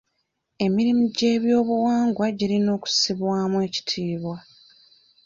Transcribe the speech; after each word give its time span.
Emirimu 0.65 1.03
gy'ebyobuwangwa 1.17 2.25
girina 2.37 2.69
okussibwamu 2.77 3.57
ekitiibwa. 3.67 4.37